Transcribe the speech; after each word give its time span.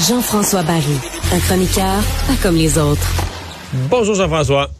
Jean-François 0.00 0.62
Barry, 0.62 0.98
un 1.32 1.38
chroniqueur 1.38 2.02
pas 2.26 2.34
comme 2.42 2.56
les 2.56 2.76
autres. 2.76 3.08
Bonjour 3.88 4.14
Jean-François. 4.14 4.70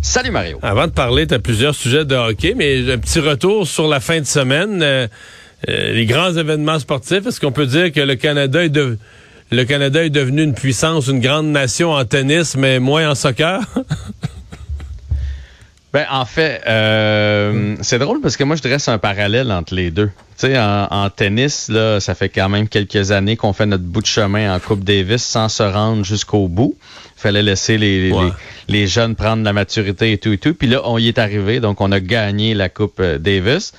Salut 0.00 0.30
Mario. 0.30 0.58
Avant 0.62 0.86
de 0.86 0.92
parler, 0.92 1.26
tu 1.26 1.34
as 1.34 1.38
plusieurs 1.38 1.74
sujets 1.74 2.06
de 2.06 2.14
hockey, 2.16 2.54
mais 2.56 2.90
un 2.90 2.98
petit 2.98 3.20
retour 3.20 3.66
sur 3.66 3.88
la 3.88 4.00
fin 4.00 4.18
de 4.18 4.24
semaine. 4.24 4.82
Euh, 4.82 5.06
euh, 5.68 5.92
les 5.92 6.06
grands 6.06 6.32
événements 6.32 6.78
sportifs, 6.78 7.26
est-ce 7.26 7.38
qu'on 7.38 7.52
peut 7.52 7.66
dire 7.66 7.92
que 7.92 8.00
le 8.00 8.16
Canada 8.16 8.64
est 8.64 8.70
de, 8.70 8.98
le 9.50 9.64
Canada 9.64 10.02
est 10.02 10.10
devenu 10.10 10.42
une 10.42 10.54
puissance, 10.54 11.08
une 11.08 11.20
grande 11.20 11.48
nation 11.48 11.92
en 11.92 12.04
tennis, 12.06 12.56
mais 12.56 12.78
moins 12.78 13.10
en 13.10 13.14
soccer? 13.14 13.60
Ben, 15.92 16.06
en 16.10 16.24
fait, 16.24 16.62
euh, 16.66 17.76
c'est 17.82 17.98
drôle 17.98 18.22
parce 18.22 18.38
que 18.38 18.44
moi, 18.44 18.56
je 18.56 18.62
dresse 18.62 18.88
un 18.88 18.96
parallèle 18.96 19.52
entre 19.52 19.74
les 19.74 19.90
deux. 19.90 20.10
Tu 20.38 20.46
sais, 20.46 20.58
en, 20.58 21.10
tennis, 21.10 21.68
là, 21.68 22.00
ça 22.00 22.14
fait 22.14 22.30
quand 22.30 22.48
même 22.48 22.66
quelques 22.66 23.12
années 23.12 23.36
qu'on 23.36 23.52
fait 23.52 23.66
notre 23.66 23.84
bout 23.84 24.00
de 24.00 24.06
chemin 24.06 24.54
en 24.54 24.58
Coupe 24.58 24.84
Davis 24.84 25.22
sans 25.22 25.50
se 25.50 25.62
rendre 25.62 26.02
jusqu'au 26.02 26.48
bout. 26.48 26.76
Fallait 27.16 27.42
laisser 27.42 27.76
les, 27.76 28.10
les, 28.68 28.86
jeunes 28.86 29.14
prendre 29.14 29.44
la 29.44 29.52
maturité 29.52 30.12
et 30.12 30.18
tout 30.18 30.32
et 30.32 30.38
tout. 30.38 30.54
Puis 30.54 30.66
là, 30.66 30.80
on 30.84 30.96
y 30.96 31.08
est 31.08 31.18
arrivé, 31.18 31.60
donc 31.60 31.80
on 31.82 31.92
a 31.92 32.00
gagné 32.00 32.54
la 32.54 32.70
Coupe 32.70 32.98
euh, 32.98 33.18
Davis. 33.18 33.72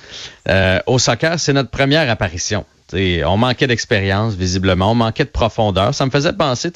Euh, 0.48 0.78
au 0.86 0.98
soccer, 0.98 1.38
c'est 1.40 1.52
notre 1.52 1.70
première 1.70 2.08
apparition 2.08 2.64
on 2.92 3.36
manquait 3.36 3.66
d'expérience, 3.66 4.34
visiblement. 4.34 4.92
On 4.92 4.94
manquait 4.94 5.24
de 5.24 5.30
profondeur. 5.30 5.94
Ça 5.94 6.04
me 6.06 6.10
faisait 6.10 6.32
penser, 6.32 6.70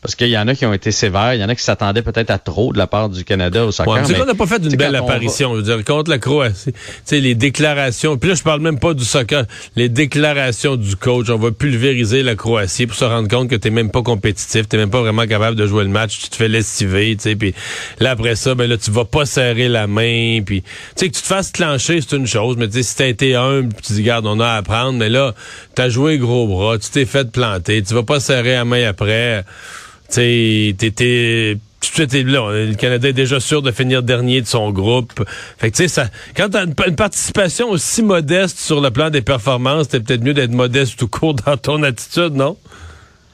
parce 0.00 0.14
qu'il 0.14 0.28
y 0.28 0.38
en 0.38 0.48
a 0.48 0.54
qui 0.54 0.66
ont 0.66 0.72
été 0.72 0.90
sévères. 0.90 1.34
Il 1.34 1.40
y 1.40 1.44
en 1.44 1.48
a 1.48 1.54
qui 1.54 1.62
s'attendaient 1.62 2.02
peut-être 2.02 2.30
à 2.30 2.38
trop 2.38 2.72
de 2.72 2.78
la 2.78 2.86
part 2.86 3.08
du 3.08 3.24
Canada 3.24 3.64
au 3.64 3.70
soccer. 3.70 3.92
Ouais, 3.92 4.14
qu'on 4.14 4.24
n'a 4.24 4.34
pas 4.34 4.46
fait 4.46 4.62
une 4.62 4.76
belle 4.76 4.96
apparition. 4.96 5.52
Je 5.52 5.60
veux 5.60 5.62
dire, 5.62 5.84
contre 5.84 6.10
la 6.10 6.18
Croatie. 6.18 6.72
sais, 7.04 7.20
les 7.20 7.34
déclarations. 7.34 8.16
Puis 8.16 8.30
là, 8.30 8.34
je 8.34 8.42
parle 8.42 8.60
même 8.60 8.78
pas 8.78 8.94
du 8.94 9.04
soccer. 9.04 9.44
Les 9.76 9.88
déclarations 9.88 10.76
du 10.76 10.96
coach. 10.96 11.28
On 11.28 11.38
va 11.38 11.52
pulvériser 11.52 12.22
la 12.22 12.34
Croatie 12.34 12.86
pour 12.86 12.96
se 12.96 13.04
rendre 13.04 13.28
compte 13.28 13.48
que 13.48 13.56
tu 13.56 13.70
même 13.70 13.90
pas 13.90 14.02
compétitif. 14.02 14.68
Tu 14.68 14.76
même 14.76 14.90
pas 14.90 15.00
vraiment 15.00 15.26
capable 15.26 15.56
de 15.56 15.66
jouer 15.66 15.84
le 15.84 15.90
match. 15.90 16.20
Tu 16.20 16.30
te 16.30 16.36
fais 16.36 16.48
lestiver. 16.48 17.16
Puis 17.16 17.54
là, 18.00 18.12
après 18.12 18.34
ça, 18.36 18.54
ben 18.54 18.68
là, 18.68 18.76
tu 18.76 18.90
vas 18.90 19.04
pas 19.04 19.26
serrer 19.26 19.68
la 19.68 19.86
main. 19.86 20.40
Puis, 20.44 20.62
tu 20.62 20.68
sais, 20.96 21.08
que 21.08 21.14
tu 21.14 21.22
te 21.22 21.26
fasses 21.26 21.52
clencher, 21.52 22.00
c'est 22.00 22.16
une 22.16 22.26
chose. 22.26 22.56
Mais 22.56 22.70
si 22.70 22.96
t'as 22.96 23.06
été 23.06 23.34
humble, 23.34 23.74
tu 23.82 23.92
dis, 23.92 24.00
regarde, 24.00 24.26
on 24.26 24.40
a 24.40 24.46
à 24.46 24.56
apprendre. 24.56 24.98
Mais 24.98 25.08
là, 25.08 25.34
t'as 25.74 25.88
joué 25.88 26.18
gros 26.18 26.46
bras, 26.46 26.78
tu 26.78 26.90
t'es 26.90 27.06
fait 27.06 27.30
planter, 27.30 27.82
tu 27.82 27.94
vas 27.94 28.02
pas 28.02 28.20
serrer 28.20 28.52
la 28.54 28.64
main 28.64 28.86
après. 28.88 29.44
Tu 30.10 30.74
t'étais 30.78 31.56
là, 32.24 32.50
le 32.52 32.74
Canada 32.74 33.08
est 33.08 33.12
déjà 33.12 33.40
sûr 33.40 33.62
de 33.62 33.70
finir 33.70 34.02
dernier 34.02 34.40
de 34.40 34.46
son 34.46 34.70
groupe. 34.70 35.12
Fait 35.58 35.70
que 35.70 35.76
tu 35.76 35.82
sais, 35.82 35.88
ça, 35.88 36.08
quand 36.36 36.50
t'as 36.50 36.64
une, 36.64 36.74
une, 36.86 36.96
participation 36.96 37.70
aussi 37.70 38.02
modeste 38.02 38.58
sur 38.58 38.80
le 38.80 38.90
plan 38.90 39.10
des 39.10 39.22
performances, 39.22 39.88
c'est 39.90 40.00
peut-être 40.00 40.22
mieux 40.22 40.34
d'être 40.34 40.52
modeste 40.52 40.98
tout 40.98 41.08
court 41.08 41.34
dans 41.34 41.56
ton 41.56 41.82
attitude, 41.82 42.34
non? 42.34 42.56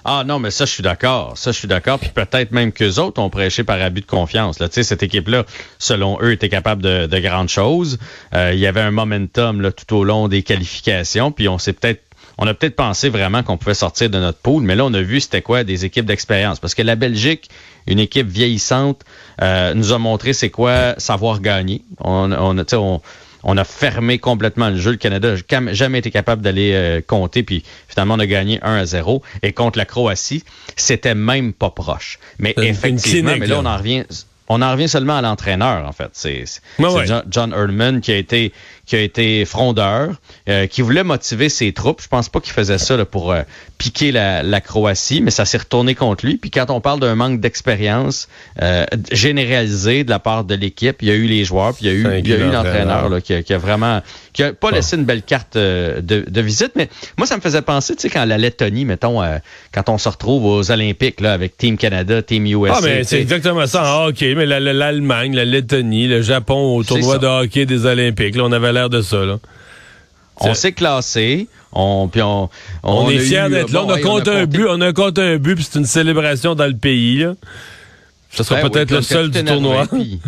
Ah 0.05 0.25
non, 0.25 0.39
mais 0.39 0.51
ça, 0.51 0.65
je 0.65 0.71
suis 0.71 0.83
d'accord. 0.83 1.37
Ça, 1.37 1.53
je 1.53 1.59
suis 1.59 1.69
d'accord. 1.69 1.99
Puis 1.99 2.11
peut-être 2.11 2.53
même 2.53 2.73
qu'eux 2.73 2.99
autres 2.99 3.21
ont 3.21 3.31
prêché 3.31 3.65
par 3.65 3.81
abus 3.81 4.01
de 4.01 4.07
confiance. 4.07 4.59
Là. 4.59 4.69
Cette 4.71 5.03
équipe-là, 5.03 5.45
selon 5.79 6.19
eux, 6.23 6.33
était 6.33 6.49
capable 6.49 6.83
de, 6.83 7.07
de 7.07 7.19
grandes 7.19 7.49
choses. 7.49 7.99
Euh, 8.35 8.53
il 8.55 8.59
y 8.59 8.67
avait 8.67 8.81
un 8.81 8.91
momentum 8.91 9.61
là, 9.61 9.73
tout 9.73 9.95
au 9.95 10.05
long 10.05 10.29
des 10.29 10.43
qualifications. 10.43 11.33
Puis 11.33 11.49
on 11.49 11.59
s'est 11.59 11.73
peut-être 11.73 12.03
on 12.43 12.47
a 12.47 12.55
peut-être 12.55 12.75
pensé 12.75 13.11
vraiment 13.11 13.43
qu'on 13.43 13.59
pouvait 13.59 13.75
sortir 13.75 14.09
de 14.09 14.19
notre 14.19 14.39
pool, 14.39 14.63
mais 14.63 14.75
là, 14.75 14.87
on 14.87 14.95
a 14.95 15.03
vu 15.03 15.21
c'était 15.21 15.43
quoi 15.43 15.63
des 15.63 15.85
équipes 15.85 16.07
d'expérience. 16.07 16.59
Parce 16.59 16.75
que 16.75 16.81
la 16.81 16.97
Belgique, 16.97 17.51
une 17.87 17.99
équipe 17.99 18.29
vieillissante, 18.29 19.03
euh, 19.43 19.75
nous 19.75 19.93
a 19.93 19.99
montré 19.99 20.33
c'est 20.33 20.49
quoi 20.49 20.95
savoir 20.97 21.43
gagner. 21.43 21.83
On, 21.99 22.33
on, 22.33 22.59
on, 22.73 23.03
on 23.43 23.57
a 23.57 23.65
fermé 23.65 24.19
complètement 24.19 24.71
le 24.71 24.77
jeu. 24.77 24.93
Le 24.93 24.97
Canada 24.97 25.35
n'a 25.35 25.73
jamais 25.73 25.99
été 25.99 26.11
capable 26.11 26.43
d'aller 26.43 26.73
euh, 26.75 27.01
compter, 27.07 27.43
puis 27.43 27.65
finalement, 27.89 28.15
on 28.15 28.21
a 28.21 28.27
gagné 28.27 28.59
1 28.63 28.77
à 28.77 28.85
0. 28.85 29.23
Et 29.43 29.53
contre 29.53 29.79
la 29.79 29.85
Croatie, 29.85 30.45
c'était 30.77 31.15
même 31.15 31.53
pas 31.53 31.71
proche. 31.71 32.19
Mais 32.39 32.55
effectivement, 32.57 33.37
mais 33.39 33.47
là, 33.47 33.59
on 33.59 33.67
en 33.67 33.77
revient 33.77 34.05
on 34.53 34.63
en 34.63 34.73
revient 34.73 34.89
seulement 34.89 35.17
à 35.17 35.23
l'entraîneur, 35.23 35.87
en 35.87 35.93
fait. 35.93 36.11
C'est 36.13 36.45
John, 36.81 37.23
John 37.31 38.01
qui 38.01 38.11
a 38.11 38.17
été 38.17 38.53
qui 38.91 38.97
a 38.97 39.03
été 39.03 39.45
frondeur, 39.45 40.17
euh, 40.49 40.67
qui 40.67 40.83
voulait 40.83 41.05
motiver 41.05 41.49
ses 41.49 41.73
troupes. 41.73 42.03
Je 42.03 42.09
pense 42.09 42.29
pas 42.29 42.41
qu'il 42.41 42.53
faisait 42.53 42.77
ça 42.77 43.05
pour 43.05 43.31
euh, 43.31 43.43
piquer 43.79 44.11
la, 44.11 44.61
Croatie, 44.61 45.21
mais 45.21 45.31
ça 45.31 45.45
s'est 45.45 45.59
retourné 45.59 45.95
contre 45.95 46.27
lui. 46.27 46.39
Puis 46.39 46.51
quand 46.51 46.71
on 46.71 46.81
parle 46.81 46.99
d'un 46.99 47.15
manque 47.15 47.39
d'expérience 47.39 48.27
euh, 48.61 48.85
généralisé 49.13 50.03
de 50.03 50.11
la 50.11 50.19
part 50.19 50.43
de 50.43 50.57
l'équipe, 50.57 50.97
il 51.03 51.09
y 51.09 51.13
a 51.13 51.15
eu 51.15 51.27
les 51.27 51.45
joueurs, 51.45 51.73
puis 51.73 51.87
il 51.87 51.87
y 51.87 51.91
a 51.91 51.95
eu, 51.95 52.19
il 52.19 52.29
y 52.29 52.33
a 52.33 52.39
eu 52.39 52.51
l'entraîneur 52.51 53.23
qui, 53.23 53.41
qui, 53.45 53.55
a 53.55 53.59
vraiment 53.59 54.03
qui 54.33 54.43
a 54.43 54.53
pas 54.53 54.73
laissé 54.73 54.97
une 54.97 55.05
belle 55.05 55.23
carte 55.23 55.57
de, 55.57 56.01
de, 56.03 56.41
visite. 56.41 56.73
Mais 56.75 56.89
moi, 57.17 57.29
ça 57.29 57.37
me 57.37 57.41
faisait 57.41 57.63
penser, 57.63 57.95
tu 57.95 58.03
sais, 58.03 58.11
quand 58.11 58.25
la 58.25 58.39
Lettonie, 58.39 58.85
mettons, 58.85 59.23
quand 59.73 59.89
on 59.89 59.99
se 59.99 60.09
retrouve 60.09 60.47
aux 60.47 60.73
Olympiques 60.73 61.21
là, 61.21 61.33
avec 61.33 61.57
Team 61.57 61.77
Canada, 61.77 62.23
Team 62.23 62.45
USA. 62.47 62.75
Ah, 62.77 62.81
mais 62.83 63.05
c'est 63.05 63.21
exactement 63.21 63.69
ça 63.69 63.85
en 63.85 64.07
hockey. 64.07 64.35
Mais 64.35 64.47
l'Allemagne, 64.47 65.37
la, 65.37 65.45
Lettonie, 65.45 66.09
le 66.09 66.23
Japon 66.23 66.77
au 66.77 66.83
tournoi 66.83 67.19
de 67.19 67.27
hockey 67.29 67.67
des 67.67 67.87
Olympiques, 67.87 68.35
là, 68.35 68.45
on 68.45 68.53
avait 68.53 68.73
de 68.89 69.03
ça. 69.03 69.19
On 70.41 70.55
s'est 70.55 70.73
classé. 70.73 71.49
On, 71.73 72.09
puis 72.09 72.23
on, 72.23 72.49
on, 72.83 73.09
est 73.09 73.19
fiers 73.19 73.49
d'être 73.49 73.71
là. 73.71 73.85
On 73.85 73.91
a 73.91 74.01
compté 74.01 74.31
un 74.31 74.47
but. 74.47 74.67
On 74.69 74.81
a 74.81 74.93
compté 74.93 75.21
un 75.21 75.37
but, 75.37 75.55
puis 75.55 75.69
c'est 75.71 75.79
une 75.79 75.87
célébration 75.87 76.55
dans 76.55 76.67
le 76.67 76.77
pays. 76.77 77.25
Ce 78.31 78.43
sera 78.43 78.63
ben 78.63 78.71
peut-être 78.71 78.91
le 78.91 79.03
seul 79.03 79.31
du 79.31 79.45
tournoi. 79.45 79.87
Puis, 79.87 80.21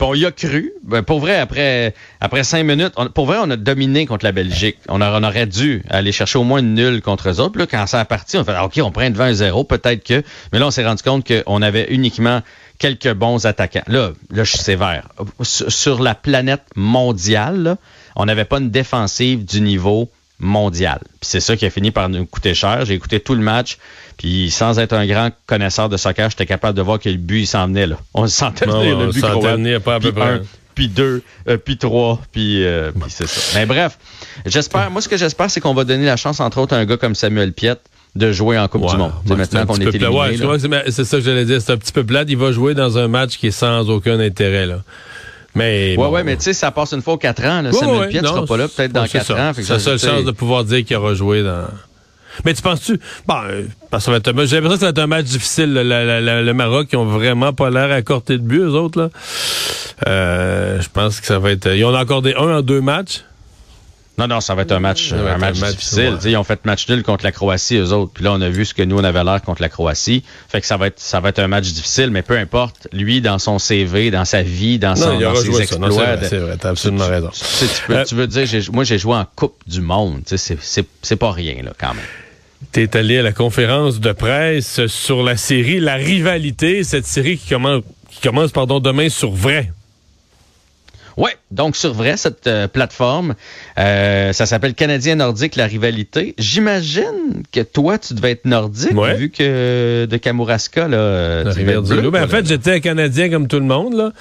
on 0.00 0.14
y 0.14 0.26
a 0.26 0.30
cru. 0.30 0.72
Ben, 0.84 1.02
pour 1.02 1.20
vrai, 1.20 1.36
après, 1.38 1.94
après 2.20 2.44
cinq 2.44 2.64
minutes, 2.64 2.92
pour 3.14 3.26
vrai, 3.26 3.38
on 3.40 3.50
a 3.50 3.56
dominé 3.56 4.04
contre 4.06 4.24
la 4.24 4.32
Belgique. 4.32 4.76
On, 4.88 5.00
on 5.00 5.22
aurait 5.22 5.46
dû 5.46 5.82
aller 5.88 6.12
chercher 6.12 6.38
au 6.38 6.44
moins 6.44 6.60
une 6.60 6.74
nulle 6.74 7.00
contre 7.00 7.30
eux 7.30 7.40
autres. 7.40 7.58
Là, 7.58 7.66
quand 7.66 7.86
ça 7.86 8.00
a 8.00 8.04
parti, 8.04 8.36
on 8.36 8.44
fait 8.44 8.58
OK, 8.58 8.78
on 8.82 8.90
prend 8.90 9.10
20 9.10 9.32
0 9.32 9.64
peut-être 9.64 10.04
que. 10.04 10.22
Mais 10.52 10.58
là, 10.58 10.66
on 10.66 10.70
s'est 10.70 10.84
rendu 10.84 11.02
compte 11.02 11.26
qu'on 11.26 11.62
avait 11.62 11.86
uniquement 11.90 12.42
quelques 12.78 13.12
bons 13.12 13.46
attaquants. 13.46 13.84
Là, 13.86 14.12
là 14.30 14.44
je 14.44 14.50
suis 14.50 14.58
sévère. 14.58 15.08
Sur 15.42 16.02
la 16.02 16.14
planète 16.14 16.62
mondiale, 16.74 17.76
on 18.14 18.26
n'avait 18.26 18.44
pas 18.44 18.58
une 18.58 18.70
défensive 18.70 19.44
du 19.44 19.60
niveau 19.60 20.10
mondial. 20.38 21.00
Puis 21.20 21.30
c'est 21.30 21.40
ça 21.40 21.56
qui 21.56 21.66
a 21.66 21.70
fini 21.70 21.90
par 21.90 22.08
nous 22.08 22.26
coûter 22.26 22.54
cher. 22.54 22.84
J'ai 22.84 22.94
écouté 22.94 23.20
tout 23.20 23.34
le 23.34 23.42
match, 23.42 23.78
puis 24.18 24.50
sans 24.50 24.78
être 24.78 24.92
un 24.92 25.06
grand 25.06 25.30
connaisseur 25.46 25.88
de 25.88 25.96
soccer, 25.96 26.30
j'étais 26.30 26.46
capable 26.46 26.76
de 26.76 26.82
voir 26.82 26.98
que 26.98 27.08
le 27.08 27.16
but 27.16 27.40
il 27.40 27.46
s'en 27.46 27.66
venait 27.66 27.86
là. 27.86 27.96
On 28.14 28.26
sentait 28.26 28.66
venir 28.66 28.98
le 28.98 29.12
but 29.12 29.22
croate, 29.22 29.78
pas 29.78 29.94
à 29.94 30.00
peu 30.00 30.12
près. 30.12 30.42
puis 30.74 30.88
deux, 30.88 31.22
euh, 31.48 31.56
puis 31.56 31.78
trois, 31.78 32.20
puis, 32.32 32.64
euh, 32.64 32.92
puis 32.92 33.10
c'est 33.10 33.26
ça. 33.26 33.58
Mais 33.58 33.66
bref, 33.66 33.98
j'espère. 34.44 34.90
Moi, 34.90 35.00
ce 35.00 35.08
que 35.08 35.16
j'espère, 35.16 35.50
c'est 35.50 35.60
qu'on 35.60 35.74
va 35.74 35.84
donner 35.84 36.04
la 36.04 36.16
chance, 36.16 36.40
entre 36.40 36.58
autres, 36.58 36.74
à 36.74 36.78
un 36.78 36.84
gars 36.84 36.98
comme 36.98 37.14
Samuel 37.14 37.52
Piette 37.52 37.80
de 38.16 38.32
jouer 38.32 38.58
en 38.58 38.66
Coupe 38.68 38.86
du 38.86 38.96
Monde. 38.96 39.12
C'est 39.26 39.36
maintenant 39.36 39.66
qu'on 39.66 39.76
est 39.76 39.94
éliminé. 39.94 40.82
c'est 40.88 41.04
ça 41.04 41.18
que 41.18 41.22
j'allais 41.22 41.44
dire. 41.44 41.60
C'est 41.60 41.72
un 41.72 41.76
petit 41.76 41.92
peu 41.92 42.04
plate. 42.04 42.28
Il 42.30 42.36
va 42.36 42.50
jouer 42.52 42.74
dans 42.74 42.98
un 42.98 43.08
match 43.08 43.36
qui 43.36 43.48
est 43.48 43.52
sans 43.52 43.88
aucun 43.90 44.18
intérêt. 44.18 44.66
Là. 44.66 44.78
Mais 45.54 45.96
ouais, 45.96 46.06
ouais, 46.08 46.24
mais 46.24 46.36
tu 46.36 46.42
sais, 46.42 46.52
ça 46.52 46.70
passe 46.70 46.92
une 46.92 47.00
fois 47.00 47.14
aux 47.14 47.18
4 47.18 47.44
ans. 47.44 47.62
Là. 47.62 47.72
Samuel 47.72 48.08
Piet 48.08 48.20
ne 48.20 48.26
sera 48.26 48.44
pas 48.44 48.56
là 48.56 48.68
peut-être 48.68 48.92
dans 48.92 49.06
4 49.06 49.32
ans. 49.34 49.52
C'est 49.54 49.68
la 49.68 49.78
seule 49.78 49.98
chance 49.98 50.24
de 50.24 50.30
pouvoir 50.30 50.64
dire 50.64 50.84
qu'il 50.84 50.96
aura 50.96 51.14
joué 51.14 51.42
dans. 51.42 51.64
Mais 52.44 52.52
tu 52.52 52.60
penses-tu. 52.60 53.00
Bon, 53.26 53.36
euh, 53.44 53.62
parce 53.90 54.04
que 54.04 54.12
j'ai 54.12 54.16
l'impression 54.16 54.60
que 54.60 54.76
ça 54.76 54.86
va 54.86 54.90
être 54.90 54.98
un 54.98 55.06
match 55.06 55.24
difficile. 55.24 55.72
Le, 55.72 56.52
Maroc, 56.52 56.88
ils 56.92 56.96
ont 56.96 57.06
vraiment 57.06 57.54
pas 57.54 57.70
l'air 57.70 57.90
à 57.90 58.02
corter 58.02 58.36
de 58.36 58.42
but, 58.42 58.60
eux 58.60 58.72
autres. 58.72 59.00
Là. 59.00 59.08
Euh, 60.06 60.80
je 60.80 60.88
pense 60.92 61.20
que 61.20 61.26
ça 61.26 61.38
va 61.38 61.52
être. 61.52 61.74
Ils 61.74 61.84
ont 61.86 61.94
encore 61.94 62.20
des 62.20 62.34
1 62.34 62.58
en 62.58 62.60
deux 62.60 62.82
matchs. 62.82 63.24
Non, 64.18 64.26
non, 64.26 64.40
ça 64.40 64.54
va 64.54 64.62
être 64.62 64.72
un 64.72 64.80
match, 64.80 65.12
un 65.12 65.36
match, 65.36 65.60
difficile. 65.60 66.16
Ils 66.24 66.36
ont 66.36 66.44
fait 66.44 66.64
match 66.64 66.88
nul 66.88 67.02
contre 67.02 67.24
la 67.24 67.32
Croatie, 67.32 67.76
eux 67.76 67.92
autres. 67.92 68.12
Puis 68.14 68.24
là, 68.24 68.32
on 68.32 68.40
a 68.40 68.48
vu 68.48 68.64
ce 68.64 68.72
que 68.72 68.82
nous, 68.82 68.98
on 68.98 69.04
avait 69.04 69.22
l'air 69.22 69.42
contre 69.42 69.60
la 69.60 69.68
Croatie. 69.68 70.22
Fait 70.48 70.60
que 70.60 70.66
ça 70.66 70.76
va 70.76 70.86
être, 70.86 70.98
ça 70.98 71.20
va 71.20 71.28
être 71.28 71.38
un 71.38 71.48
match 71.48 71.66
difficile, 71.66 72.10
mais 72.10 72.22
peu 72.22 72.36
importe. 72.38 72.88
Lui, 72.92 73.20
dans 73.20 73.38
son 73.38 73.58
CV, 73.58 74.10
dans 74.10 74.24
sa 74.24 74.42
vie, 74.42 74.78
dans, 74.78 74.96
son, 74.96 75.18
dans 75.20 75.34
ses 75.36 75.60
exploits. 75.60 76.18
C'est 76.22 76.38
vrai, 76.38 76.56
t'as 76.58 76.70
absolument 76.70 77.06
raison. 77.06 77.30
Tu, 78.06 78.14
veux 78.14 78.26
dire, 78.26 78.46
moi, 78.72 78.84
j'ai 78.84 78.98
joué 78.98 79.14
en 79.14 79.26
Coupe 79.36 79.56
du 79.66 79.80
Monde. 79.82 80.22
C'est 80.26 81.16
pas 81.16 81.32
rien, 81.32 81.56
là, 81.62 81.72
quand 81.78 81.94
même. 81.94 82.04
T'es 82.72 82.96
allé 82.96 83.18
à 83.18 83.22
la 83.22 83.32
conférence 83.32 84.00
de 84.00 84.12
presse 84.12 84.86
sur 84.86 85.22
la 85.22 85.36
série 85.36 85.78
La 85.78 85.94
Rivalité, 85.94 86.84
cette 86.84 87.06
série 87.06 87.36
qui 87.36 87.50
commence, 87.50 87.82
qui 88.10 88.20
commence 88.20 88.50
pardon, 88.50 88.80
demain 88.80 89.08
sur 89.10 89.30
vrai. 89.30 89.72
Oui, 91.16 91.30
donc 91.50 91.76
sur 91.76 91.94
vrai, 91.94 92.16
cette 92.18 92.46
euh, 92.46 92.68
plateforme, 92.68 93.34
euh, 93.78 94.32
ça 94.32 94.44
s'appelle 94.44 94.74
Canadien 94.74 95.14
Nordique, 95.14 95.56
la 95.56 95.66
rivalité. 95.66 96.34
J'imagine 96.38 97.42
que 97.52 97.60
toi, 97.60 97.96
tu 97.96 98.12
devais 98.12 98.32
être 98.32 98.44
nordique, 98.44 98.92
vu 99.16 99.30
que 99.30 100.04
de 100.04 100.16
Kamouraska, 100.18 100.88
là, 100.88 101.54
tu 101.54 101.64
bleu, 101.64 102.10
ben, 102.10 102.24
En 102.24 102.28
fait, 102.28 102.46
j'étais 102.46 102.80
Canadien 102.80 103.30
comme 103.30 103.48
tout 103.48 103.58
le 103.58 103.64
monde, 103.64 103.94
là, 103.94 104.12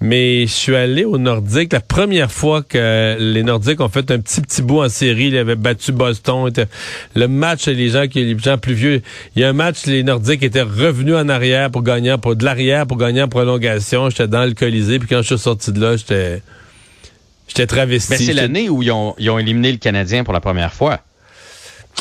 mais 0.00 0.46
je 0.46 0.52
suis 0.52 0.74
allé 0.74 1.04
au 1.04 1.18
Nordique 1.18 1.72
la 1.72 1.80
première 1.80 2.32
fois 2.32 2.62
que 2.62 3.16
les 3.18 3.42
Nordiques 3.42 3.80
ont 3.80 3.88
fait 3.88 4.10
un 4.10 4.18
petit 4.18 4.40
petit 4.40 4.62
bout 4.62 4.82
en 4.82 4.88
série. 4.88 5.28
Ils 5.28 5.36
avaient 5.36 5.56
battu 5.56 5.92
Boston. 5.92 6.50
Le 7.14 7.28
match, 7.28 7.66
les 7.66 7.90
gens 7.90 8.06
qui 8.06 8.24
les 8.24 8.38
gens 8.38 8.56
plus 8.56 8.74
vieux, 8.74 9.02
il 9.36 9.42
y 9.42 9.44
a 9.44 9.50
un 9.50 9.52
match, 9.52 9.86
les 9.86 10.02
Nordiques 10.02 10.42
étaient 10.42 10.62
revenus 10.62 11.14
en 11.14 11.28
arrière 11.28 11.70
pour 11.70 11.82
gagner, 11.82 12.16
pour 12.20 12.36
de 12.36 12.44
l'arrière 12.44 12.86
pour 12.86 12.96
gagner 12.96 13.22
en 13.22 13.28
prolongation. 13.28 14.08
J'étais 14.08 14.28
dans 14.28 14.44
le 14.44 14.54
Colisée, 14.54 14.98
puis 14.98 15.08
quand 15.08 15.22
je 15.22 15.34
suis 15.34 15.38
sorti 15.38 15.72
de 15.72 15.80
là, 15.80 15.96
j'étais 15.96 16.42
J'étais 17.50 17.66
travesti. 17.66 18.10
Mais 18.10 18.18
c'est 18.18 18.32
l'année 18.32 18.68
où 18.68 18.80
ils 18.82 18.92
ont, 18.92 19.38
éliminé 19.38 19.72
le 19.72 19.78
Canadien 19.78 20.22
pour 20.22 20.32
la 20.32 20.40
première 20.40 20.72
fois. 20.72 21.00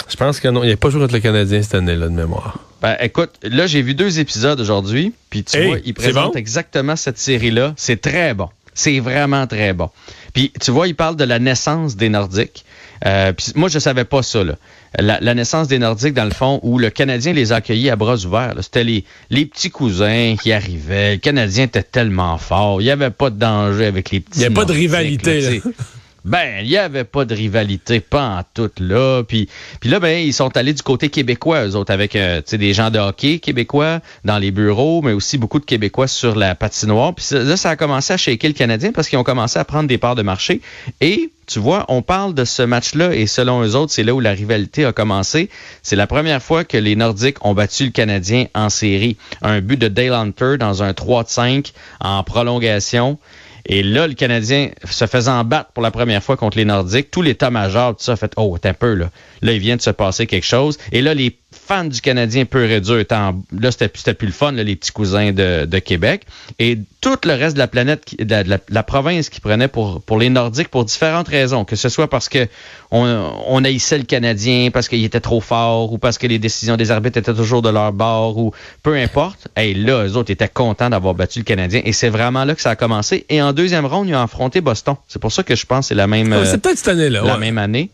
Je 0.08 0.16
pense 0.16 0.40
que 0.40 0.48
non. 0.48 0.64
Il 0.64 0.68
n'y 0.68 0.74
a 0.74 0.78
pas 0.78 0.92
joué 0.92 1.02
contre 1.02 1.16
le 1.16 1.20
Canadien 1.20 1.62
cette 1.64 1.74
année-là 1.74 2.08
de 2.08 2.14
mémoire. 2.14 2.60
Ben, 2.82 2.96
écoute, 3.02 3.32
là, 3.44 3.68
j'ai 3.68 3.82
vu 3.82 3.94
deux 3.94 4.20
épisodes 4.20 4.60
aujourd'hui, 4.60 5.14
puis 5.30 5.44
tu 5.44 5.62
vois, 5.66 5.78
ils 5.84 5.94
présentent 5.94 6.36
exactement 6.36 6.96
cette 6.96 7.18
série-là. 7.18 7.74
C'est 7.78 8.02
très 8.02 8.34
bon. 8.34 8.50
C'est 8.74 9.00
vraiment 9.00 9.46
très 9.46 9.74
bon. 9.74 9.90
Puis, 10.34 10.54
tu 10.62 10.72
vois, 10.72 10.88
ils 10.88 10.96
parlent 10.96 11.18
de 11.18 11.26
la 11.26 11.40
naissance 11.40 11.98
des 11.98 12.08
Nordiques. 12.08 12.64
Euh, 13.06 13.34
puis 13.34 13.48
moi, 13.56 13.68
je 13.68 13.80
savais 13.80 14.06
pas 14.06 14.24
ça. 14.24 14.44
Là. 14.44 14.56
La, 14.98 15.34
naissance 15.34 15.68
des 15.68 15.80
Nordiques, 15.80 16.14
dans 16.14 16.26
le 16.26 16.32
fond, 16.32 16.60
où 16.64 16.78
le 16.80 16.90
Canadien 16.90 17.34
les 17.34 17.52
a 17.52 17.58
accueillis 17.58 17.90
à 17.90 17.96
bras 17.96 18.16
ouverts. 18.26 18.56
C'était 18.62 18.84
les, 18.84 19.04
les 19.30 19.46
petits 19.46 19.70
cousins 19.70 20.36
qui 20.42 20.52
arrivaient. 20.54 21.14
Le 21.14 21.20
Canadien 21.20 21.66
était 21.66 21.84
tellement 21.84 22.38
fort. 22.38 22.82
Il 22.82 22.86
n'y 22.86 22.92
avait 22.92 23.10
pas 23.10 23.30
de 23.30 23.38
danger 23.38 23.86
avec 23.86 24.12
les 24.12 24.22
petits. 24.22 24.40
Il 24.40 24.48
n'y 24.48 24.48
a 24.48 24.52
pas 24.52 24.66
de 24.66 24.74
rivalité. 24.74 25.42
Là, 25.42 25.52
ben, 26.26 26.60
il 26.62 26.68
n'y 26.68 26.78
avait 26.78 27.04
pas 27.04 27.26
de 27.26 27.34
rivalité, 27.34 28.00
pas 28.00 28.40
en 28.40 28.44
tout 28.54 28.72
là. 28.80 29.24
Puis, 29.24 29.50
puis 29.80 29.90
là, 29.90 30.00
ben, 30.00 30.18
ils 30.18 30.34
sont 30.34 30.56
allés 30.58 30.74
du 30.74 30.82
côté 30.82 31.10
québécois, 31.10 31.66
eux 31.66 31.76
autres, 31.76 31.92
avec 31.92 32.16
euh, 32.16 32.42
des 32.52 32.74
gens 32.74 32.90
de 32.90 33.00
hockey 33.00 33.40
québécois 33.40 34.00
dans 34.26 34.38
les 34.38 34.52
bureaux, 34.52 35.02
mais 35.02 35.14
aussi 35.14 35.38
beaucoup 35.38 35.60
de 35.60 35.66
Québécois 35.66 36.08
sur 36.08 36.36
la 36.36 36.56
patinoire. 36.56 37.14
Puis 37.16 37.26
là, 37.32 37.58
ça 37.58 37.70
a 37.70 37.76
commencé 37.76 38.14
à 38.14 38.18
shaker 38.18 38.50
le 38.50 38.54
Canadien 38.54 38.92
parce 38.92 39.08
qu'ils 39.08 39.20
ont 39.20 39.24
commencé 39.24 39.60
à 39.60 39.66
prendre 39.66 39.88
des 39.88 39.98
parts 39.98 40.16
de 40.16 40.22
marché. 40.22 40.62
Et 41.02 41.32
tu 41.48 41.60
vois, 41.60 41.86
on 41.88 42.04
parle 42.04 42.36
de 42.36 42.46
ce 42.46 42.62
match-là 42.62 43.16
et 43.16 43.26
selon 43.26 43.64
eux 43.64 43.76
autres, 43.76 43.92
c'est 43.92 44.04
là 44.04 44.14
où 44.14 44.20
la 44.20 44.32
rivalité 44.32 44.86
a 44.86 44.92
commencé. 44.92 45.50
C'est 45.82 45.96
la 45.96 46.06
première 46.06 46.44
fois 46.44 46.64
que 46.64 46.78
les 46.78 46.96
Nordiques 46.96 47.44
ont 47.44 47.56
battu 47.56 47.86
le 47.86 47.92
Canadien 47.92 48.46
en 48.54 48.70
série. 48.70 49.18
Un 49.42 49.60
but 49.60 49.78
de 49.78 49.88
Dale 49.88 50.14
Hunter 50.14 50.58
dans 50.60 50.84
un 50.84 50.94
3 50.94 51.24
5 51.26 51.74
en 52.02 52.24
prolongation. 52.24 53.18
Et 53.66 53.84
là, 53.84 54.08
le 54.08 54.14
Canadien 54.14 54.70
se 54.90 55.06
faisant 55.06 55.44
battre 55.44 55.72
pour 55.72 55.84
la 55.84 55.92
première 55.92 56.24
fois 56.24 56.38
contre 56.38 56.58
les 56.58 56.66
Nordiques, 56.66 57.12
tout 57.12 57.22
l'état-major, 57.22 57.96
tout 57.96 58.04
ça, 58.04 58.16
fait 58.16 58.34
Oh, 58.38 58.58
t'es 58.60 58.70
un 58.70 58.74
peu 58.74 58.94
là. 58.94 59.10
Là, 59.42 59.54
il 59.54 59.60
vient 59.60 59.76
de 59.76 59.82
se 59.82 59.90
passer 59.90 60.28
quelque 60.28 60.46
chose. 60.46 60.78
Et 60.92 61.02
là, 61.02 61.14
les 61.14 61.38
fans 61.52 61.86
du 61.86 62.02
Canadien 62.02 62.46
peu 62.46 62.60
réduit, 62.60 63.00
étant, 63.00 63.42
là, 63.58 63.72
c'était 63.72 64.14
plus 64.14 64.28
le 64.28 64.34
fun, 64.34 64.52
les 64.52 64.76
petits 64.76 64.92
cousins 64.92 65.32
de, 65.32 65.80
Québec. 65.80 66.26
Et 66.60 66.78
tout 67.02 67.18
le 67.24 67.34
reste 67.34 67.56
de 67.56 67.60
la 67.60 67.68
planète, 67.68 68.16
de 68.20 68.60
la, 68.70 68.84
province 68.84 69.30
qui 69.30 69.40
prenait 69.40 69.68
pour, 69.68 70.02
pour 70.02 70.20
les 70.20 70.30
Nordiques 70.30 70.68
pour 70.68 70.86
différentes 70.86 71.28
raisons. 71.28 71.66
Que 71.66 71.76
ce 71.76 71.90
soit 71.90 72.10
parce 72.10 72.30
que 72.30 72.48
on, 72.92 73.06
on 73.48 73.64
haïssait 73.64 73.98
le 73.98 74.04
Canadien, 74.04 74.70
parce 74.72 74.88
qu'il 74.88 75.04
était 75.04 75.20
trop 75.20 75.42
fort, 75.42 75.92
ou 75.94 75.98
parce 75.98 76.18
que 76.18 76.28
les 76.28 76.40
décisions 76.40 76.78
des 76.78 76.92
arbitres 76.92 77.18
étaient 77.18 77.34
toujours 77.34 77.62
de 77.62 77.70
leur 77.70 77.94
bord, 77.94 78.38
ou 78.38 78.52
peu 78.84 78.96
importe. 78.96 79.48
Et 79.58 79.74
là, 79.74 80.06
eux 80.06 80.18
autres 80.18 80.32
étaient 80.32 80.48
contents 80.48 80.90
d'avoir 80.90 81.16
battu 81.16 81.40
le 81.40 81.46
Canadien. 81.46 81.82
Et 81.86 81.94
c'est 81.94 82.10
vraiment 82.10 82.46
là 82.46 82.54
que 82.54 82.62
ça 82.62 82.72
a 82.72 82.76
commencé. 82.76 83.26
Et 83.30 83.42
en 83.42 83.54
deuxième 83.54 83.86
ronde, 83.86 84.08
ils 84.08 84.16
ont 84.16 84.22
affronté 84.22 84.62
Boston. 84.62 84.96
C'est 85.08 85.20
pour 85.20 85.32
ça 85.32 85.44
que 85.44 85.56
je 85.56 85.66
pense 85.66 85.86
que 85.86 85.88
c'est 85.90 85.96
la 85.96 86.08
même, 86.08 86.34
ah, 86.34 86.46
c'est 86.46 86.62
peut-être 86.62 86.78
cette 86.78 86.90
année-là, 86.90 87.24
la 87.24 87.38
même 87.38 87.58
année. 87.58 87.90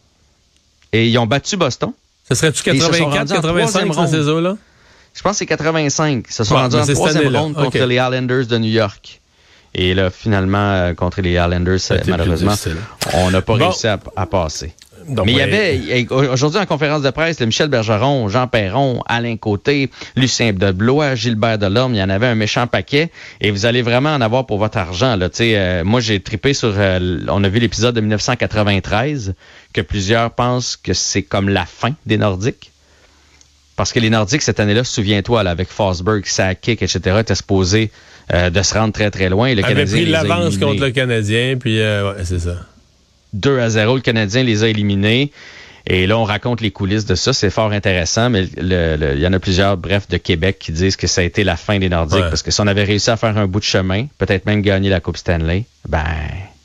Et 0.92 1.08
ils 1.08 1.18
ont 1.18 1.26
battu 1.26 1.58
Boston. 1.58 1.92
Ce 2.28 2.36
serait-tu 2.36 2.64
84, 2.64 3.34
85 3.34 3.96
dans 3.96 4.08
ces 4.08 4.28
eaux-là? 4.28 4.58
Je 5.14 5.22
pense 5.22 5.34
que 5.34 5.38
c'est 5.38 5.46
85. 5.46 6.26
Ils 6.28 6.34
se 6.34 6.44
sont 6.44 6.56
rendus 6.56 6.76
en 6.76 6.86
troisième 6.86 7.36
ronde 7.36 7.54
contre 7.54 7.78
les 7.78 7.96
Islanders 7.96 8.48
de 8.48 8.58
New 8.58 8.72
York. 8.72 9.22
Et 9.78 9.94
là, 9.94 10.10
finalement, 10.10 10.72
euh, 10.72 10.94
contre 10.94 11.22
les 11.22 11.32
Islanders, 11.32 11.80
malheureusement, 12.08 12.54
on 13.14 13.30
n'a 13.30 13.42
pas 13.42 13.56
réussi 13.56 13.88
à, 13.88 13.98
passer. 13.98 14.74
Mais 15.08 15.32
il 15.32 15.38
y 15.38 15.42
avait, 15.42 16.08
aujourd'hui 16.10 16.60
en 16.60 16.66
conférence 16.66 17.02
de 17.02 17.10
presse, 17.10 17.40
Michel 17.42 17.70
Bergeron, 17.70 18.28
Jean 18.30 18.48
Perron, 18.48 19.02
Alain 19.08 19.38
Côté, 19.38 19.90
Lucien 20.16 20.54
de 20.54 20.72
Blois, 20.72 21.16
Gilbert 21.16 21.58
Delorme, 21.58 21.94
il 21.94 22.00
y 22.00 22.04
en 22.04 22.10
avait 22.10 22.28
un 22.28 22.36
méchant 22.36 22.68
paquet. 22.68 23.12
Et 23.42 23.52
vous 23.52 23.66
allez 23.66 23.82
vraiment 23.82 24.14
en 24.14 24.22
avoir 24.22 24.46
pour 24.46 24.58
votre 24.58 24.78
argent. 24.78 25.16
Là. 25.16 25.30
Euh, 25.40 25.84
moi, 25.84 26.02
j'ai 26.02 26.20
tripé 26.20 26.54
sur... 26.54 26.74
Euh, 26.76 27.20
on 27.28 27.44
a 27.44 27.50
vu 27.50 27.60
l'épisode 27.60 27.96
de 27.96 28.02
1993 28.02 29.36
que 29.74 29.82
plusieurs 29.82 30.32
pensent 30.32 30.78
que 30.78 30.94
c'est 30.94 31.24
comme 31.24 31.50
la 31.50 31.66
fin 31.66 31.94
des 32.06 32.18
Nordiques. 32.18 32.72
Parce 33.76 33.92
que 33.92 34.00
les 34.00 34.10
Nordiques, 34.10 34.42
cette 34.42 34.60
année-là, 34.60 34.84
souviens-toi, 34.84 35.42
avec 35.42 35.68
Fosberg, 35.68 36.26
Sakic, 36.26 36.82
etc., 36.82 37.18
étaient 37.20 37.36
supposés 37.36 37.92
euh, 38.34 38.50
de 38.50 38.62
se 38.62 38.74
rendre 38.74 38.94
très, 38.94 39.12
très 39.12 39.30
loin. 39.30 39.48
Et 39.48 39.56
le 39.56 39.64
avait 39.66 39.86
pris 39.86 40.06
l'avance 40.06 40.58
contre 40.58 40.82
le 40.82 40.92
Canadien, 40.92 41.58
puis 41.60 41.80
euh, 41.80 42.14
ouais, 42.14 42.24
c'est 42.24 42.40
ça. 42.40 42.66
2 43.36 43.60
à 43.60 43.70
0, 43.70 43.96
le 43.96 44.02
Canadien 44.02 44.44
les 44.44 44.64
a 44.64 44.68
éliminés. 44.68 45.32
Et 45.88 46.08
là, 46.08 46.18
on 46.18 46.24
raconte 46.24 46.62
les 46.62 46.72
coulisses 46.72 47.06
de 47.06 47.14
ça. 47.14 47.32
C'est 47.32 47.52
fort 47.52 47.72
intéressant, 47.72 48.32
mais 48.32 48.46
il 48.58 49.20
y 49.20 49.28
en 49.28 49.34
a 49.34 49.40
plusieurs, 49.40 49.78
bref, 49.78 50.08
de 50.08 50.18
Québec 50.18 50.58
qui 50.60 50.72
disent 50.72 50.96
que 50.96 51.06
ça 51.06 51.22
a 51.22 51.24
été 51.24 51.44
la 51.44 51.58
fin 51.58 51.78
des 51.78 51.90
Nordiques. 51.90 52.22
Parce 52.22 52.42
que 52.42 52.50
si 52.50 52.60
on 52.62 52.68
avait 52.68 52.84
réussi 52.84 53.12
à 53.12 53.18
faire 53.18 53.38
un 53.38 53.46
bout 53.46 53.60
de 53.60 53.66
chemin, 53.66 54.08
peut-être 54.18 54.48
même 54.48 54.62
gagner 54.62 54.90
la 54.90 55.00
Coupe 55.00 55.18
Stanley, 55.18 55.66
ben, 55.88 56.04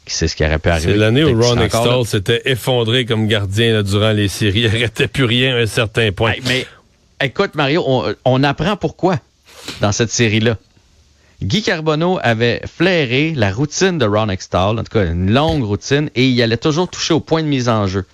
c'est 0.06 0.26
ce 0.26 0.34
qui 0.34 0.44
aurait 0.44 0.58
pu 0.58 0.70
arriver? 0.70 0.92
C'est 0.92 0.98
l'année 0.98 1.24
où 1.24 1.40
Ron 1.40 1.60
Extall 1.60 2.04
s'était 2.06 2.42
effondré 2.46 3.04
comme 3.04 3.26
gardien 3.26 3.82
durant 3.82 4.12
les 4.12 4.28
séries. 4.28 4.60
Il 4.64 4.72
n'arrêtait 4.72 5.08
plus 5.08 5.24
rien 5.24 5.56
à 5.56 5.60
un 5.60 5.66
certain 5.66 6.12
point. 6.12 6.34
mais 6.46 6.66
écoute, 7.22 7.54
Mario, 7.54 7.84
on, 8.24 8.42
apprend 8.42 8.76
pourquoi 8.76 9.18
dans 9.80 9.92
cette 9.92 10.10
série-là. 10.10 10.56
Guy 11.42 11.62
Carbonneau 11.62 12.18
avait 12.22 12.60
flairé 12.66 13.32
la 13.34 13.50
routine 13.50 13.96
de 13.96 14.04
Ron 14.04 14.28
Extall, 14.28 14.78
en 14.78 14.84
tout 14.84 14.92
cas 14.92 15.06
une 15.06 15.32
longue 15.32 15.64
routine, 15.64 16.10
et 16.14 16.28
il 16.28 16.42
allait 16.42 16.58
toujours 16.58 16.88
toucher 16.88 17.14
au 17.14 17.20
point 17.20 17.42
de 17.42 17.48
mise 17.48 17.68
en 17.68 17.86
jeu. 17.86 18.04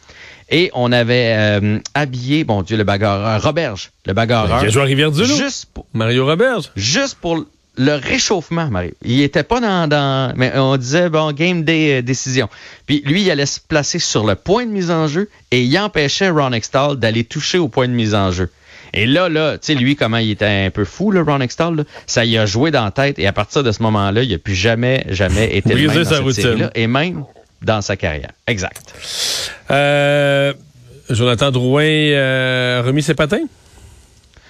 Et 0.48 0.70
on 0.74 0.92
avait 0.92 1.34
euh, 1.36 1.80
habillé, 1.94 2.44
bon 2.44 2.62
Dieu, 2.62 2.76
le 2.76 2.84
bagarreur, 2.84 3.42
Roberge, 3.42 3.90
le 4.06 4.12
bagarreur. 4.12 4.62
Il 4.62 4.66
a 4.66 4.70
joué 4.70 4.82
à 4.82 4.84
Rivière-du-Loup. 4.84 5.36
Juste 5.36 5.66
pour, 5.74 5.86
Mario 5.92 6.24
Roberge. 6.24 6.70
Juste 6.76 7.16
pour 7.20 7.44
le 7.76 7.94
réchauffement, 7.94 8.68
Mario. 8.70 8.92
Il 9.04 9.20
était 9.22 9.42
pas 9.42 9.60
dans, 9.60 9.88
dans, 9.88 10.32
mais 10.36 10.56
on 10.56 10.76
disait 10.76 11.10
bon 11.10 11.32
game 11.32 11.64
day 11.64 11.98
euh, 11.98 12.02
décision. 12.02 12.48
Puis 12.86 13.02
lui, 13.04 13.22
il 13.22 13.30
allait 13.30 13.44
se 13.44 13.58
placer 13.58 13.98
sur 13.98 14.24
le 14.24 14.36
point 14.36 14.64
de 14.66 14.70
mise 14.70 14.92
en 14.92 15.08
jeu 15.08 15.28
et 15.50 15.62
il 15.62 15.78
empêchait 15.78 16.30
Ron 16.30 16.52
Extall 16.52 16.96
d'aller 16.96 17.24
toucher 17.24 17.58
au 17.58 17.66
point 17.68 17.88
de 17.88 17.92
mise 17.92 18.14
en 18.14 18.30
jeu. 18.30 18.48
Et 18.96 19.06
là, 19.06 19.28
là, 19.28 19.58
tu 19.58 19.66
sais, 19.66 19.74
lui, 19.74 19.94
comment 19.94 20.16
il 20.16 20.30
était 20.30 20.64
un 20.66 20.70
peu 20.70 20.84
fou, 20.84 21.10
le 21.10 21.20
Ron 21.22 21.40
Extall, 21.40 21.84
ça 22.06 22.24
y 22.24 22.38
a 22.38 22.46
joué 22.46 22.70
dans 22.70 22.84
la 22.84 22.90
tête. 22.90 23.18
Et 23.18 23.26
à 23.26 23.32
partir 23.32 23.62
de 23.62 23.70
ce 23.70 23.82
moment-là, 23.82 24.22
il 24.22 24.30
n'a 24.30 24.38
plus 24.38 24.54
jamais, 24.54 25.04
jamais 25.10 25.56
été 25.56 25.74
le 25.74 25.86
même 25.86 26.02
dans 26.02 26.32
cette 26.32 26.70
et 26.74 26.86
même 26.86 27.24
dans 27.62 27.82
sa 27.82 27.96
carrière. 27.96 28.30
Exact. 28.46 28.94
Euh, 29.70 30.54
Jonathan 31.10 31.50
Drouin 31.50 31.84
euh, 31.84 32.82
remis 32.84 33.02
ses 33.02 33.14
patins? 33.14 33.44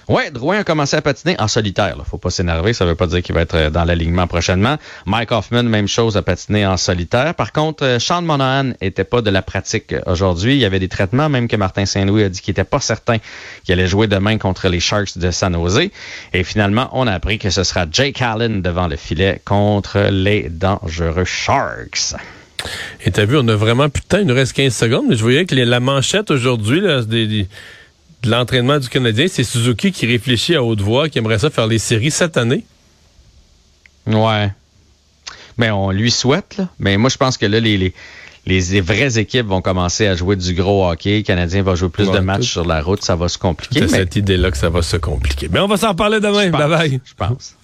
Ouais, 0.07 0.31
Drouin 0.31 0.59
a 0.59 0.63
commencé 0.63 0.95
à 0.95 1.01
patiner 1.01 1.35
en 1.37 1.49
solitaire. 1.49 1.97
Là. 1.97 2.03
Faut 2.09 2.17
pas 2.17 2.29
s'énerver, 2.29 2.71
ça 2.71 2.85
veut 2.85 2.95
pas 2.95 3.07
dire 3.07 3.21
qu'il 3.21 3.35
va 3.35 3.41
être 3.41 3.55
euh, 3.55 3.69
dans 3.69 3.83
l'alignement 3.83 4.25
prochainement. 4.25 4.77
Mike 5.05 5.33
Hoffman, 5.33 5.63
même 5.63 5.89
chose, 5.89 6.15
a 6.15 6.21
patiné 6.21 6.65
en 6.65 6.77
solitaire. 6.77 7.35
Par 7.35 7.51
contre, 7.51 7.83
euh, 7.83 7.99
Sean 7.99 8.21
Monahan 8.21 8.71
était 8.79 9.03
pas 9.03 9.21
de 9.21 9.29
la 9.29 9.41
pratique 9.41 9.91
euh, 9.91 10.01
aujourd'hui. 10.05 10.53
Il 10.53 10.59
y 10.59 10.65
avait 10.65 10.79
des 10.79 10.87
traitements, 10.87 11.27
même 11.27 11.49
que 11.49 11.57
Martin 11.57 11.85
Saint-Louis 11.85 12.23
a 12.23 12.29
dit 12.29 12.39
qu'il 12.39 12.53
était 12.53 12.63
pas 12.63 12.79
certain 12.79 13.17
qu'il 13.65 13.73
allait 13.73 13.87
jouer 13.87 14.07
demain 14.07 14.37
contre 14.37 14.69
les 14.69 14.79
Sharks 14.79 15.17
de 15.17 15.29
San 15.29 15.53
Jose. 15.53 15.89
Et 16.33 16.43
finalement, 16.45 16.89
on 16.93 17.05
a 17.05 17.11
appris 17.11 17.37
que 17.37 17.49
ce 17.49 17.65
sera 17.65 17.85
Jake 17.91 18.21
Allen 18.21 18.61
devant 18.61 18.87
le 18.87 18.95
filet 18.95 19.41
contre 19.43 20.07
les 20.09 20.47
dangereux 20.49 21.25
Sharks. 21.25 22.15
Et 23.01 23.11
t'as 23.11 23.25
vu, 23.25 23.37
on 23.37 23.47
a 23.49 23.55
vraiment 23.55 23.89
temps, 23.89 24.19
il 24.19 24.25
nous 24.25 24.33
reste 24.33 24.53
15 24.53 24.73
secondes, 24.73 25.05
mais 25.09 25.15
je 25.15 25.21
voyais 25.21 25.45
que 25.45 25.53
la 25.53 25.79
manchette 25.79 26.31
aujourd'hui, 26.31 26.79
là, 26.79 27.01
des 27.03 27.47
de 28.23 28.31
l'entraînement 28.31 28.79
du 28.79 28.89
Canadien, 28.89 29.27
c'est 29.29 29.43
Suzuki 29.43 29.91
qui 29.91 30.05
réfléchit 30.05 30.55
à 30.55 30.63
haute 30.63 30.81
voix, 30.81 31.09
qui 31.09 31.19
aimerait 31.19 31.39
ça 31.39 31.49
faire 31.49 31.67
les 31.67 31.79
séries 31.79 32.11
cette 32.11 32.37
année. 32.37 32.63
Ouais. 34.07 34.51
Mais 35.57 35.71
on 35.71 35.91
lui 35.91 36.11
souhaite, 36.11 36.57
là. 36.57 36.69
Mais 36.79 36.97
moi, 36.97 37.09
je 37.09 37.17
pense 37.17 37.37
que 37.37 37.45
là, 37.45 37.59
les, 37.59 37.93
les, 38.45 38.81
vraies 38.81 39.19
équipes 39.19 39.47
vont 39.47 39.61
commencer 39.61 40.07
à 40.07 40.15
jouer 40.15 40.35
du 40.35 40.53
gros 40.53 40.89
hockey. 40.89 41.17
Le 41.17 41.23
Canadien 41.23 41.63
va 41.63 41.75
jouer 41.75 41.89
plus 41.89 42.09
de 42.09 42.19
matchs 42.19 42.49
sur 42.51 42.65
la 42.65 42.81
route. 42.81 43.03
Ça 43.03 43.15
va 43.15 43.27
se 43.27 43.37
compliquer. 43.37 43.81
C'est 43.81 43.87
cette 43.89 44.15
idée-là 44.15 44.51
que 44.51 44.57
ça 44.57 44.69
va 44.69 44.81
se 44.81 44.97
compliquer. 44.97 45.49
Mais 45.51 45.59
on 45.59 45.67
va 45.67 45.77
s'en 45.77 45.95
parler 45.95 46.19
demain. 46.19 46.49
bye 46.49 46.69
bye. 46.69 47.01
Je 47.03 47.13
pense. 47.13 47.56